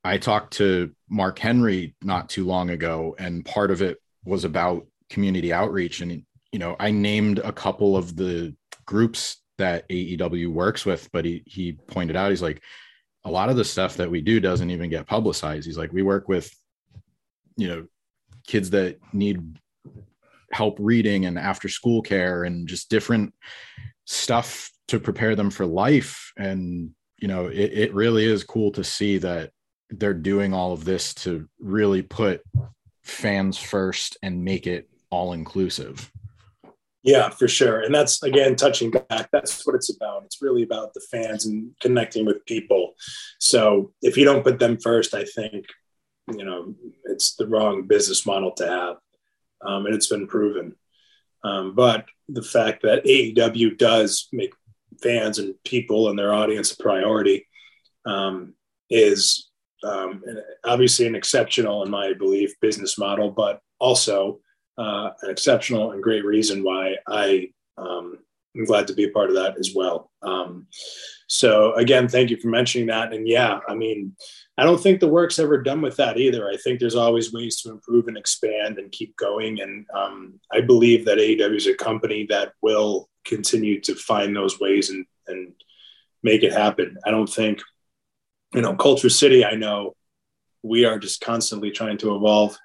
I 0.03 0.17
talked 0.17 0.53
to 0.53 0.91
Mark 1.09 1.39
Henry 1.39 1.95
not 2.01 2.29
too 2.29 2.45
long 2.45 2.69
ago, 2.69 3.15
and 3.17 3.45
part 3.45 3.71
of 3.71 3.81
it 3.81 3.97
was 4.25 4.43
about 4.43 4.85
community 5.09 5.53
outreach. 5.53 6.01
And, 6.01 6.23
you 6.51 6.59
know, 6.59 6.75
I 6.79 6.91
named 6.91 7.39
a 7.39 7.51
couple 7.51 7.95
of 7.95 8.15
the 8.15 8.55
groups 8.85 9.37
that 9.57 9.87
AEW 9.89 10.51
works 10.51 10.85
with, 10.85 11.09
but 11.11 11.25
he 11.25 11.43
he 11.45 11.73
pointed 11.73 12.15
out 12.15 12.31
he's 12.31 12.41
like 12.41 12.61
a 13.25 13.31
lot 13.31 13.49
of 13.49 13.57
the 13.57 13.65
stuff 13.65 13.97
that 13.97 14.09
we 14.09 14.21
do 14.21 14.39
doesn't 14.39 14.71
even 14.71 14.89
get 14.89 15.07
publicized. 15.07 15.65
He's 15.65 15.77
like 15.77 15.93
we 15.93 16.01
work 16.01 16.27
with 16.27 16.51
you 17.57 17.67
know 17.67 17.87
kids 18.47 18.71
that 18.71 18.97
need 19.13 19.59
help 20.51 20.77
reading 20.79 21.25
and 21.25 21.37
after 21.37 21.69
school 21.69 22.01
care 22.01 22.43
and 22.43 22.67
just 22.67 22.89
different 22.89 23.33
stuff 24.05 24.71
to 24.87 24.99
prepare 24.99 25.35
them 25.35 25.51
for 25.51 25.67
life 25.67 26.31
and 26.37 26.89
you 27.19 27.27
know 27.27 27.45
it, 27.47 27.71
it 27.73 27.93
really 27.93 28.25
is 28.25 28.43
cool 28.43 28.71
to 28.71 28.83
see 28.83 29.19
that 29.19 29.51
they're 29.91 30.15
doing 30.15 30.51
all 30.51 30.71
of 30.71 30.85
this 30.85 31.13
to 31.13 31.47
really 31.59 32.01
put 32.01 32.41
fans 33.03 33.57
first 33.57 34.17
and 34.23 34.43
make 34.43 34.65
it 34.65 34.89
all 35.11 35.33
inclusive 35.33 36.11
yeah, 37.03 37.29
for 37.29 37.47
sure. 37.47 37.79
And 37.81 37.93
that's 37.93 38.21
again 38.23 38.55
touching 38.55 38.91
back. 38.91 39.29
That's 39.31 39.65
what 39.65 39.75
it's 39.75 39.95
about. 39.95 40.23
It's 40.25 40.41
really 40.41 40.63
about 40.63 40.93
the 40.93 41.01
fans 41.11 41.45
and 41.45 41.71
connecting 41.79 42.25
with 42.25 42.45
people. 42.45 42.93
So 43.39 43.93
if 44.01 44.17
you 44.17 44.25
don't 44.25 44.43
put 44.43 44.59
them 44.59 44.77
first, 44.77 45.13
I 45.13 45.23
think 45.23 45.65
you 46.27 46.43
know 46.43 46.75
it's 47.05 47.35
the 47.35 47.47
wrong 47.47 47.87
business 47.87 48.25
model 48.25 48.51
to 48.53 48.67
have, 48.67 48.95
um, 49.65 49.85
and 49.85 49.95
it's 49.95 50.07
been 50.07 50.27
proven. 50.27 50.75
Um, 51.43 51.73
but 51.73 52.05
the 52.27 52.43
fact 52.43 52.81
that 52.83 53.05
AEW 53.05 53.77
does 53.77 54.27
make 54.33 54.53
fans 55.01 55.39
and 55.39 55.55
people 55.63 56.09
and 56.09 56.19
their 56.19 56.33
audience 56.33 56.73
a 56.73 56.83
priority 56.83 57.47
um, 58.05 58.55
is 58.89 59.49
um, 59.83 60.21
obviously 60.65 61.07
an 61.07 61.15
exceptional, 61.15 61.83
in 61.83 61.89
my 61.89 62.13
belief, 62.13 62.59
business 62.59 62.97
model, 62.97 63.31
but 63.31 63.61
also 63.79 64.41
uh, 64.79 65.12
an 65.21 65.29
exceptional 65.29 65.91
and 65.91 66.01
great 66.01 66.24
reason 66.24 66.63
why 66.63 66.95
I 67.07 67.50
um, 67.77 68.17
am 68.57 68.65
glad 68.65 68.88
to 68.88 68.93
be 68.93 69.03
a 69.03 69.12
part 69.12 69.29
of 69.29 69.36
that 69.36 69.57
as 69.59 69.74
well. 69.75 70.09
Um, 70.21 70.67
so 71.27 71.74
again, 71.75 72.07
thank 72.07 72.29
you 72.29 72.38
for 72.38 72.48
mentioning 72.48 72.88
that. 72.88 73.13
And 73.13 73.27
yeah, 73.27 73.59
I 73.67 73.75
mean, 73.75 74.15
I 74.57 74.63
don't 74.63 74.81
think 74.81 75.00
the 75.00 75.07
work's 75.07 75.38
ever 75.38 75.62
done 75.62 75.81
with 75.81 75.98
that 75.98 76.17
either. 76.17 76.50
I 76.50 76.57
think 76.57 76.79
there's 76.79 76.95
always 76.95 77.33
ways 77.33 77.62
to 77.62 77.71
improve 77.71 78.07
and 78.07 78.17
expand 78.17 78.79
and 78.79 78.91
keep 78.91 79.15
going. 79.17 79.62
And 79.62 79.86
um, 79.93 80.39
I 80.51 80.62
believe 80.62 81.05
that 81.05 81.17
AEW 81.17 81.55
is 81.55 81.67
a 81.67 81.75
company 81.75 82.25
that 82.29 82.53
will 82.62 83.09
continue 83.25 83.79
to 83.81 83.95
find 83.95 84.36
those 84.36 84.59
ways 84.59 84.89
and, 84.89 85.05
and 85.27 85.53
make 86.24 86.43
it 86.43 86.53
happen. 86.53 86.98
I 87.05 87.12
don't 87.12 87.29
think, 87.29 87.62
you 88.53 88.62
know, 88.62 88.74
KultureCity, 88.74 89.45
I 89.45 89.55
know 89.55 89.95
we 90.63 90.86
are 90.86 91.00
just 91.00 91.21
constantly 91.21 91.71
trying 91.71 91.98
to 92.00 92.15
evolve 92.15 92.57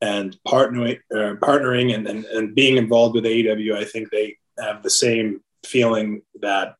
and 0.00 0.38
partnering, 0.46 0.98
uh, 1.12 1.34
partnering 1.40 1.94
and, 1.94 2.06
and, 2.06 2.24
and 2.26 2.54
being 2.54 2.76
involved 2.76 3.14
with 3.14 3.24
AEW, 3.24 3.76
I 3.76 3.84
think 3.84 4.10
they 4.10 4.36
have 4.58 4.82
the 4.82 4.90
same 4.90 5.40
feeling 5.66 6.22
that 6.40 6.74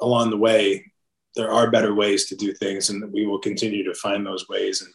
along 0.00 0.30
the 0.30 0.36
way, 0.36 0.84
there 1.36 1.52
are 1.52 1.70
better 1.70 1.94
ways 1.94 2.26
to 2.26 2.36
do 2.36 2.52
things 2.52 2.90
and 2.90 3.12
we 3.12 3.26
will 3.26 3.38
continue 3.38 3.84
to 3.84 3.94
find 3.94 4.26
those 4.26 4.48
ways 4.48 4.82
and 4.82 4.92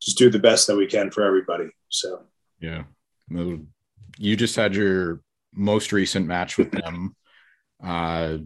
just 0.00 0.18
do 0.18 0.30
the 0.30 0.38
best 0.38 0.66
that 0.66 0.76
we 0.76 0.86
can 0.86 1.10
for 1.10 1.22
everybody. 1.22 1.68
So, 1.88 2.22
yeah. 2.60 2.84
You 4.18 4.36
just 4.36 4.56
had 4.56 4.74
your 4.74 5.20
most 5.54 5.92
recent 5.92 6.26
match 6.26 6.58
with 6.58 6.70
them. 6.70 7.14
Uh, 7.82 8.38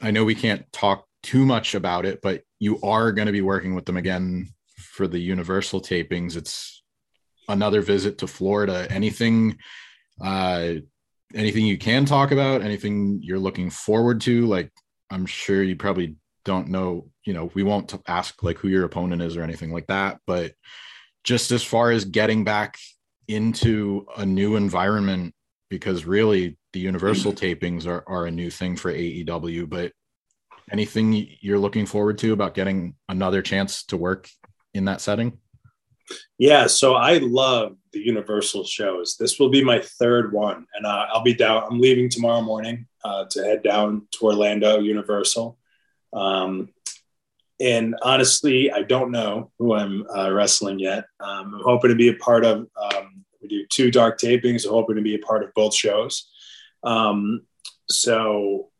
I 0.00 0.10
know 0.10 0.24
we 0.24 0.34
can't 0.34 0.70
talk 0.72 1.06
too 1.22 1.44
much 1.44 1.74
about 1.74 2.04
it, 2.04 2.20
but 2.22 2.42
you 2.58 2.80
are 2.82 3.12
going 3.12 3.26
to 3.26 3.32
be 3.32 3.40
working 3.40 3.74
with 3.74 3.86
them 3.86 3.96
again 3.96 4.48
for 4.94 5.08
the 5.08 5.18
Universal 5.18 5.80
tapings. 5.80 6.36
It's 6.36 6.82
another 7.48 7.82
visit 7.82 8.18
to 8.18 8.28
Florida. 8.28 8.86
Anything, 8.90 9.58
uh, 10.22 10.74
anything 11.34 11.66
you 11.66 11.76
can 11.76 12.04
talk 12.04 12.30
about? 12.30 12.62
Anything 12.62 13.18
you're 13.20 13.40
looking 13.40 13.70
forward 13.70 14.20
to? 14.22 14.46
Like, 14.46 14.70
I'm 15.10 15.26
sure 15.26 15.64
you 15.64 15.74
probably 15.74 16.14
don't 16.44 16.68
know. 16.68 17.10
You 17.24 17.32
know, 17.32 17.50
we 17.54 17.64
won't 17.64 17.92
ask 18.06 18.40
like 18.44 18.58
who 18.58 18.68
your 18.68 18.84
opponent 18.84 19.20
is 19.20 19.36
or 19.36 19.42
anything 19.42 19.72
like 19.72 19.88
that. 19.88 20.20
But 20.28 20.52
just 21.24 21.50
as 21.50 21.64
far 21.64 21.90
as 21.90 22.04
getting 22.04 22.44
back 22.44 22.78
into 23.26 24.06
a 24.16 24.24
new 24.24 24.54
environment, 24.54 25.34
because 25.70 26.04
really 26.04 26.56
the 26.72 26.80
Universal 26.80 27.32
tapings 27.44 27.84
are, 27.86 28.04
are 28.06 28.26
a 28.26 28.30
new 28.30 28.50
thing 28.50 28.76
for 28.76 28.92
AEW. 28.92 29.68
But 29.68 29.90
anything 30.70 31.28
you're 31.40 31.58
looking 31.58 31.84
forward 31.84 32.18
to 32.18 32.32
about 32.32 32.54
getting 32.54 32.94
another 33.08 33.42
chance 33.42 33.84
to 33.86 33.96
work 33.96 34.28
in 34.74 34.84
that 34.86 35.00
setting? 35.00 35.38
Yeah, 36.38 36.66
so 36.66 36.94
I 36.94 37.18
love 37.18 37.76
the 37.92 38.00
Universal 38.00 38.64
shows. 38.64 39.16
This 39.16 39.38
will 39.38 39.48
be 39.48 39.64
my 39.64 39.80
third 39.80 40.32
one, 40.32 40.66
and 40.74 40.84
uh, 40.84 41.06
I'll 41.12 41.22
be 41.22 41.34
down. 41.34 41.64
I'm 41.70 41.80
leaving 41.80 42.10
tomorrow 42.10 42.42
morning 42.42 42.86
uh, 43.04 43.24
to 43.30 43.44
head 43.44 43.62
down 43.62 44.06
to 44.12 44.26
Orlando 44.26 44.80
Universal. 44.80 45.56
Um, 46.12 46.70
and 47.60 47.94
honestly, 48.02 48.70
I 48.70 48.82
don't 48.82 49.12
know 49.12 49.52
who 49.58 49.74
I'm 49.74 50.04
uh, 50.10 50.30
wrestling 50.32 50.78
yet. 50.78 51.04
Um, 51.20 51.54
I'm 51.54 51.62
hoping 51.62 51.90
to 51.90 51.96
be 51.96 52.08
a 52.08 52.14
part 52.14 52.44
of. 52.44 52.66
Um, 52.76 53.24
we 53.40 53.48
do 53.48 53.66
two 53.68 53.90
dark 53.90 54.18
tapings. 54.18 54.64
I'm 54.64 54.72
hoping 54.72 54.96
to 54.96 55.02
be 55.02 55.14
a 55.14 55.18
part 55.18 55.44
of 55.44 55.54
both 55.54 55.74
shows. 55.74 56.28
Um, 56.82 57.42
so 57.88 58.70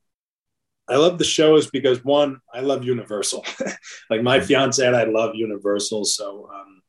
I 0.89 0.97
love 0.97 1.19
the 1.19 1.25
shows 1.25 1.71
because 1.71 2.05
one, 2.05 2.41
I 2.53 2.61
love 2.61 2.85
Universal. 2.85 3.45
like 4.11 4.23
my 4.23 4.39
mm-hmm. 4.39 4.47
fiance 4.47 4.87
and 4.87 4.97
I 4.97 5.05
love 5.05 5.35
Universal, 5.35 6.05
so 6.05 6.51
um, 6.55 6.83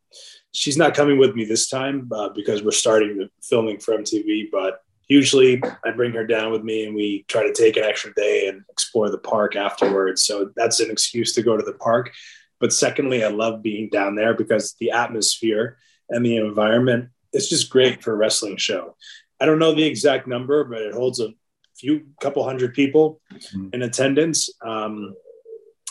she's 0.51 0.77
not 0.77 0.93
coming 0.93 1.17
with 1.17 1.35
me 1.35 1.45
this 1.45 1.69
time 1.69 2.09
uh, 2.11 2.29
because 2.29 2.61
we're 2.61 2.71
starting 2.71 3.17
the 3.17 3.29
filming 3.41 3.79
for 3.79 3.97
MTV. 3.97 4.49
But 4.51 4.81
usually, 5.07 5.61
I 5.85 5.91
bring 5.91 6.11
her 6.13 6.27
down 6.27 6.51
with 6.51 6.63
me, 6.63 6.85
and 6.85 6.95
we 6.95 7.23
try 7.27 7.43
to 7.43 7.53
take 7.53 7.77
an 7.77 7.83
extra 7.83 8.13
day 8.13 8.47
and 8.47 8.63
explore 8.69 9.09
the 9.09 9.17
park 9.17 9.55
afterwards. 9.55 10.23
So 10.23 10.51
that's 10.55 10.81
an 10.81 10.91
excuse 10.91 11.33
to 11.35 11.43
go 11.43 11.55
to 11.55 11.63
the 11.63 11.73
park. 11.73 12.11
But 12.59 12.73
secondly, 12.73 13.23
I 13.23 13.29
love 13.29 13.61
being 13.61 13.89
down 13.89 14.15
there 14.15 14.33
because 14.33 14.75
the 14.79 14.91
atmosphere 14.91 15.77
and 16.09 16.25
the 16.25 16.37
environment 16.37 17.09
is 17.33 17.49
just 17.49 17.69
great 17.69 18.03
for 18.03 18.13
a 18.13 18.15
wrestling 18.15 18.57
show. 18.57 18.95
I 19.39 19.45
don't 19.45 19.59
know 19.59 19.73
the 19.73 19.83
exact 19.83 20.27
number, 20.27 20.63
but 20.63 20.81
it 20.81 20.93
holds 20.93 21.19
a 21.19 21.33
few 21.77 22.07
couple 22.21 22.43
hundred 22.43 22.73
people 22.73 23.21
mm-hmm. 23.31 23.69
in 23.73 23.81
attendance. 23.81 24.49
Um, 24.61 25.15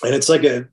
and 0.02 0.14
it's 0.14 0.28
like 0.28 0.44
a 0.44 0.68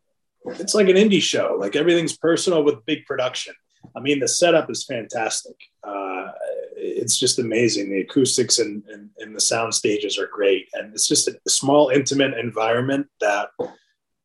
it's 0.45 0.73
like 0.73 0.89
an 0.89 0.95
indie 0.95 1.21
show. 1.21 1.57
Like 1.59 1.75
everything's 1.75 2.17
personal 2.17 2.63
with 2.63 2.85
big 2.85 3.05
production. 3.05 3.53
I 3.95 3.99
mean, 3.99 4.19
the 4.19 4.27
setup 4.27 4.69
is 4.69 4.85
fantastic. 4.85 5.55
Uh, 5.83 6.31
it's 6.75 7.17
just 7.17 7.39
amazing. 7.39 7.89
The 7.89 8.01
acoustics 8.01 8.59
and, 8.59 8.83
and, 8.87 9.09
and, 9.17 9.35
the 9.35 9.41
sound 9.41 9.73
stages 9.73 10.17
are 10.17 10.27
great. 10.27 10.69
And 10.73 10.93
it's 10.93 11.07
just 11.07 11.27
a 11.27 11.37
small, 11.47 11.89
intimate 11.89 12.37
environment 12.37 13.07
that 13.19 13.49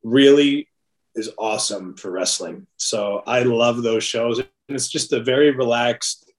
really 0.03 0.69
is 1.15 1.31
awesome 1.37 1.95
for 1.95 2.11
wrestling. 2.11 2.67
So 2.77 3.23
I 3.27 3.43
love 3.43 3.83
those 3.83 4.03
shows. 4.03 4.39
And 4.39 4.47
it's 4.69 4.89
just 4.89 5.13
a 5.13 5.23
very 5.23 5.51
relaxed, 5.51 6.31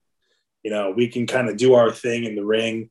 you 0.63 0.71
know, 0.71 0.91
we 0.91 1.07
can 1.07 1.27
kind 1.27 1.49
of 1.49 1.57
do 1.57 1.73
our 1.73 1.91
thing 1.91 2.23
in 2.23 2.35
the 2.35 2.45
ring 2.45 2.89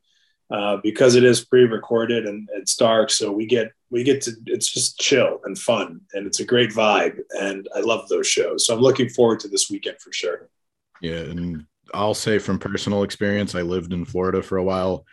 uh, 0.51 0.79
because 0.83 1.15
it 1.15 1.25
is 1.25 1.45
pre-recorded 1.45 2.27
and 2.27 2.49
it's 2.55 2.77
dark. 2.77 3.11
So 3.11 3.31
we 3.31 3.47
get 3.47 3.73
we 3.91 4.03
get 4.03 4.23
to 4.23 4.33
it's 4.47 4.69
just 4.69 4.99
chill 4.99 5.41
and 5.45 5.59
fun, 5.59 6.01
and 6.15 6.27
it's 6.27 6.41
a 6.41 6.45
great 6.45 6.71
vibe. 6.71 7.19
And 7.41 7.69
I 7.75 7.81
love 7.81 8.09
those 8.09 8.27
shows. 8.27 8.67
So 8.67 8.75
I'm 8.75 8.81
looking 8.81 9.09
forward 9.09 9.41
to 9.41 9.49
this 9.49 9.71
weekend 9.71 10.01
for 10.01 10.13
sure. 10.13 10.49
Yeah, 11.01 11.21
and 11.21 11.67
I'll 11.95 12.15
say 12.15 12.39
from 12.39 12.59
personal 12.59 13.03
experience, 13.03 13.55
I 13.55 13.63
lived 13.63 13.93
in 13.93 14.05
Florida 14.05 14.43
for 14.43 14.59
a 14.59 14.65
while. 14.65 15.05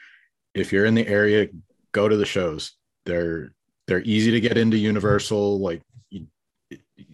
If 0.53 0.71
you're 0.71 0.85
in 0.85 0.95
the 0.95 1.07
area, 1.07 1.47
go 1.91 2.07
to 2.07 2.17
the 2.17 2.25
shows. 2.25 2.73
They're 3.05 3.53
they're 3.87 4.01
easy 4.01 4.31
to 4.31 4.41
get 4.41 4.57
into 4.57 4.77
Universal. 4.77 5.59
Like 5.59 5.81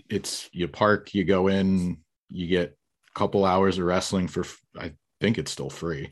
it's 0.10 0.50
you 0.52 0.68
park, 0.68 1.14
you 1.14 1.24
go 1.24 1.48
in, 1.48 1.98
you 2.30 2.48
get 2.48 2.78
a 3.10 3.20
couple 3.20 3.46
hours 3.46 3.78
of 3.78 3.86
wrestling 3.86 4.28
for 4.28 4.46
I 4.80 4.94
think 5.20 5.38
it's 5.38 5.52
still 5.52 5.70
free. 5.70 6.12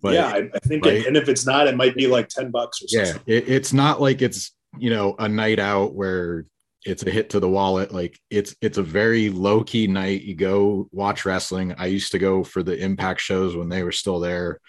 But, 0.00 0.14
yeah, 0.14 0.28
I, 0.28 0.48
I 0.54 0.58
think, 0.60 0.84
right? 0.84 0.94
it, 0.94 1.06
and 1.06 1.16
if 1.16 1.28
it's 1.28 1.44
not, 1.44 1.66
it 1.66 1.76
might 1.76 1.94
be 1.96 2.06
like 2.06 2.28
ten 2.28 2.50
bucks 2.50 2.82
or 2.82 2.88
something. 2.88 3.22
Yeah, 3.26 3.38
it, 3.38 3.48
it's 3.48 3.72
not 3.72 4.00
like 4.00 4.22
it's 4.22 4.52
you 4.78 4.90
know 4.90 5.16
a 5.18 5.28
night 5.28 5.58
out 5.58 5.94
where 5.94 6.46
it's 6.84 7.02
a 7.02 7.10
hit 7.10 7.30
to 7.30 7.40
the 7.40 7.48
wallet. 7.48 7.92
Like 7.92 8.18
it's 8.30 8.54
it's 8.60 8.78
a 8.78 8.82
very 8.82 9.28
low 9.28 9.64
key 9.64 9.86
night. 9.86 10.22
You 10.22 10.34
go 10.34 10.88
watch 10.92 11.24
wrestling. 11.24 11.74
I 11.78 11.86
used 11.86 12.12
to 12.12 12.18
go 12.18 12.44
for 12.44 12.62
the 12.62 12.76
Impact 12.76 13.20
shows 13.20 13.56
when 13.56 13.68
they 13.68 13.82
were 13.82 13.92
still 13.92 14.20
there. 14.20 14.60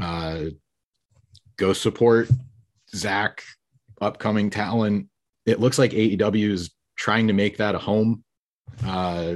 Uh, 0.00 0.44
go 1.56 1.72
support 1.72 2.28
Zach, 2.94 3.42
upcoming 4.00 4.50
talent. 4.50 5.08
It 5.44 5.60
looks 5.60 5.78
like 5.78 5.92
AEW 5.92 6.50
is 6.50 6.70
trying 6.96 7.26
to 7.26 7.32
make 7.32 7.58
that 7.58 7.74
a 7.74 7.78
home 7.78 8.24
uh, 8.84 9.34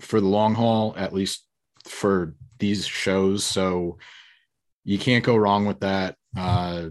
for 0.00 0.20
the 0.20 0.26
long 0.26 0.54
haul, 0.54 0.94
at 0.96 1.12
least 1.12 1.46
for 1.84 2.34
these 2.58 2.86
shows. 2.86 3.44
So 3.44 3.98
you 4.84 4.98
can't 4.98 5.24
go 5.24 5.36
wrong 5.36 5.66
with 5.66 5.80
that. 5.80 6.16
Uh, 6.36 6.88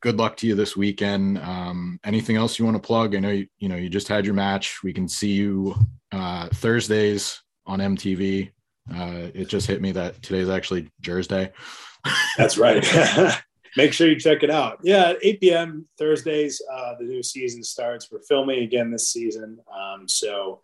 good 0.00 0.16
luck 0.16 0.36
to 0.38 0.46
you 0.46 0.54
this 0.54 0.76
weekend. 0.76 1.38
Um, 1.38 1.98
anything 2.04 2.36
else 2.36 2.58
you 2.58 2.64
want 2.64 2.76
to 2.76 2.86
plug? 2.86 3.14
I 3.14 3.20
know 3.20 3.30
you, 3.30 3.46
you 3.58 3.68
know 3.68 3.76
you 3.76 3.88
just 3.88 4.08
had 4.08 4.24
your 4.24 4.34
match. 4.34 4.82
We 4.82 4.92
can 4.92 5.08
see 5.08 5.32
you 5.32 5.74
uh, 6.12 6.48
Thursdays 6.54 7.42
on 7.66 7.80
MTV. 7.80 8.50
Uh, 8.94 9.28
it 9.34 9.48
just 9.48 9.66
hit 9.66 9.80
me 9.80 9.92
that 9.92 10.22
today's 10.22 10.48
actually 10.48 10.90
Jersey 11.00 11.48
That's 12.38 12.56
right. 12.56 12.84
Make 13.76 13.92
sure 13.92 14.08
you 14.08 14.18
check 14.18 14.42
it 14.42 14.50
out. 14.50 14.78
Yeah, 14.82 15.14
8 15.20 15.40
p.m. 15.40 15.86
Thursdays, 15.98 16.62
uh, 16.72 16.94
the 16.98 17.04
new 17.04 17.22
season 17.22 17.62
starts. 17.62 18.10
We're 18.10 18.22
filming 18.22 18.62
again 18.62 18.90
this 18.90 19.10
season. 19.10 19.58
Um, 19.70 20.08
so, 20.08 20.62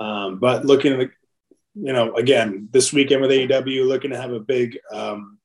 um, 0.00 0.38
but 0.38 0.64
looking 0.64 0.94
at 0.94 0.98
the, 1.00 1.10
you 1.74 1.92
know, 1.92 2.14
again, 2.14 2.68
this 2.70 2.94
weekend 2.94 3.20
with 3.20 3.30
AEW, 3.30 3.86
looking 3.86 4.10
to 4.10 4.20
have 4.20 4.32
a 4.32 4.40
big 4.40 4.78
um, 4.90 5.35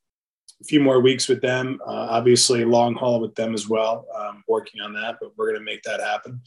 a 0.62 0.64
few 0.64 0.80
more 0.80 1.02
weeks 1.02 1.28
with 1.28 1.42
them. 1.42 1.80
Uh, 1.86 2.08
obviously, 2.10 2.64
long 2.64 2.96
haul 2.96 3.20
with 3.20 3.36
them 3.36 3.54
as 3.54 3.68
well. 3.68 4.06
Um, 4.16 4.44
working 4.48 4.82
on 4.82 4.94
that, 4.94 5.18
but 5.20 5.32
we're 5.38 5.48
going 5.48 5.60
to 5.60 5.66
make 5.66 5.84
that 5.84 6.00
happen. 6.00 6.42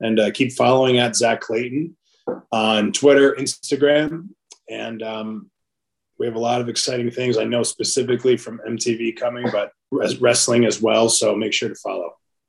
And 0.00 0.18
uh, 0.18 0.30
keep 0.30 0.52
following 0.52 0.98
at 0.98 1.16
Zach 1.16 1.40
Clayton 1.40 1.96
on 2.52 2.92
Twitter, 2.92 3.34
Instagram, 3.34 4.28
and 4.68 5.02
um, 5.02 5.50
we 6.18 6.26
have 6.26 6.36
a 6.36 6.40
lot 6.40 6.60
of 6.60 6.68
exciting 6.68 7.10
things. 7.10 7.38
I 7.38 7.44
know 7.44 7.62
specifically 7.62 8.36
from 8.36 8.60
MTV 8.66 9.16
coming, 9.16 9.46
but 9.50 9.72
wrestling 10.20 10.64
as 10.64 10.80
well. 10.80 11.08
So 11.08 11.34
make 11.34 11.52
sure 11.52 11.68
to 11.68 11.74
follow. 11.74 12.14